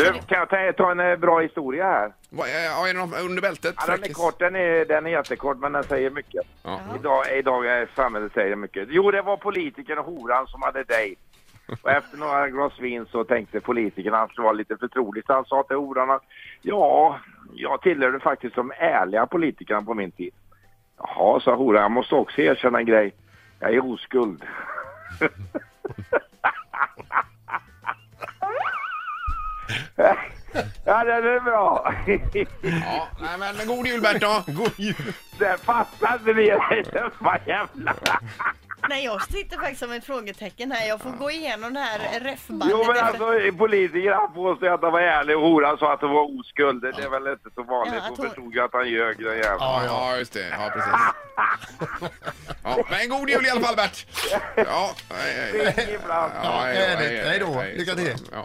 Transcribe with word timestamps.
Du, 0.00 0.12
kan 0.26 0.46
jag 0.50 0.76
ta, 0.76 0.90
en 0.90 1.00
eh, 1.00 1.16
bra 1.16 1.40
historia 1.40 1.84
här? 1.84 2.12
Vad 2.30 2.48
är, 2.48 2.64
ja, 2.64 2.88
är 2.88 2.94
det 2.94 3.00
någon 3.00 3.14
under 3.14 3.42
bältet? 3.42 3.74
Ja, 3.78 3.96
den 3.96 4.04
är 4.04 4.12
kort, 4.12 4.38
den 4.38 4.56
är, 4.56 4.84
den 4.84 5.06
är 5.06 5.10
jättekort 5.10 5.58
men 5.58 5.72
den 5.72 5.84
säger 5.84 6.10
mycket. 6.10 6.46
Ja. 6.62 6.80
Idag, 7.00 7.24
idag 7.38 7.66
är 7.66 7.88
samhället 7.96 8.32
säger 8.32 8.56
mycket. 8.56 8.88
Jo, 8.90 9.10
det 9.10 9.22
var 9.22 9.36
politikern 9.36 9.98
och 9.98 10.04
horan 10.04 10.46
som 10.46 10.62
hade 10.62 10.84
dejt. 10.84 11.20
Och 11.82 11.90
efter 11.90 12.18
några 12.18 12.48
glas 12.48 12.80
vin 12.80 13.06
så 13.10 13.24
tänkte 13.24 13.60
politikern 13.60 14.14
att 14.14 14.30
det 14.36 14.42
var 14.42 14.54
lite 14.54 14.76
förtroligt. 14.76 15.28
Han 15.28 15.44
sa 15.44 15.62
till 15.62 15.76
horan 15.76 16.10
att 16.10 16.22
ja, 16.62 17.20
jag 17.54 17.82
tillhörde 17.82 18.20
faktiskt 18.20 18.54
de 18.54 18.72
ärliga 18.78 19.26
politikerna 19.26 19.82
på 19.82 19.94
min 19.94 20.10
tid. 20.10 20.34
Jaha, 20.96 21.40
sa 21.40 21.54
horan, 21.54 21.82
jag 21.82 21.90
måste 21.90 22.14
också 22.14 22.40
erkänna 22.40 22.78
en 22.78 22.86
grej. 22.86 23.14
Jag 23.60 23.74
är 23.74 23.92
oskuld. 23.92 24.44
ja, 30.84 31.04
den 31.04 31.24
är 31.24 31.40
bra. 31.40 31.94
Ja, 32.62 33.08
nej, 33.20 33.52
men 33.56 33.66
god 33.66 33.86
jul 33.86 34.00
Bert 34.00 34.20
då! 34.20 34.42
God 34.52 34.72
jul. 34.76 35.12
Det 35.38 35.56
fattade 35.64 36.34
ni. 36.34 36.46
Det 36.92 37.10
var 37.18 37.40
jävla... 37.46 37.94
Nej, 38.88 39.04
jag 39.04 39.22
sitter 39.22 39.56
faktiskt 39.58 39.80
som 39.80 39.92
ett 39.92 40.04
frågetecken 40.04 40.72
här. 40.72 40.88
Jag 40.88 41.00
får 41.00 41.10
gå 41.10 41.30
igenom 41.30 41.74
det 41.74 41.80
här 41.80 42.20
ref-bandet. 42.20 42.68
Jo 42.70 42.84
men 42.86 42.96
efter- 42.96 43.24
alltså 43.26 43.58
politiker 43.58 44.12
han 44.12 44.34
påstår 44.34 44.66
att 44.68 44.82
han 44.82 44.92
var 44.92 45.00
ärlig 45.00 45.36
och 45.36 45.42
horan 45.42 45.78
sa 45.78 45.92
att 45.92 46.00
han 46.00 46.10
var 46.10 46.40
oskuld. 46.40 46.82
Det 46.82 47.02
är 47.04 47.08
väl 47.10 47.26
inte 47.32 47.48
så 47.54 47.62
vanligt. 47.62 47.94
Ja, 47.94 48.00
att 48.02 48.08
Hon 48.08 48.16
hon- 48.18 48.26
förstod 48.26 48.54
ju 48.54 48.60
att 48.60 48.72
han 48.72 48.88
ljög 48.90 49.16
den 49.24 49.36
jäveln. 49.38 49.56
Ja, 49.60 49.82
ja, 49.86 50.16
just 50.16 50.32
det. 50.32 50.48
Ja, 50.50 50.70
precis. 50.74 50.92
Ja, 52.64 52.76
men 52.90 53.08
god 53.08 53.30
jul 53.30 53.46
i 53.46 53.50
alla 53.50 53.60
fall 53.60 53.76
Bert! 53.76 54.06
Ja, 54.56 54.90
hej, 55.10 55.32
hej. 55.34 55.74
Ring 55.86 55.94
ibland. 56.02 56.32
Ja, 56.44 56.60
hej, 56.64 56.76
härligt. 56.76 57.24
Hej 57.26 57.38
då. 57.38 57.64
Lycka 57.76 57.94
till. 57.94 58.14
Ja. 58.32 58.44